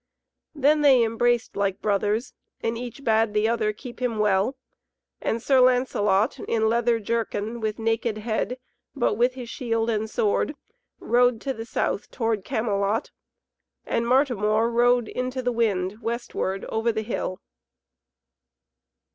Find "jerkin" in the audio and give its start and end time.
6.99-7.59